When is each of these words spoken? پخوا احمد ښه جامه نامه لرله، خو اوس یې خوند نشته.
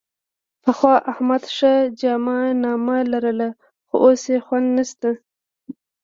پخوا 0.63 0.93
احمد 1.11 1.43
ښه 1.55 1.73
جامه 1.99 2.37
نامه 2.63 2.97
لرله، 3.11 3.49
خو 3.87 3.95
اوس 4.05 4.21
یې 4.31 4.37
خوند 4.45 4.67
نشته. 4.77 5.09